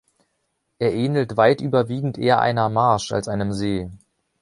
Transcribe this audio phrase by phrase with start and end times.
[0.79, 3.91] Er ähnelt weit überwiegend eher einer Marsch als einem See.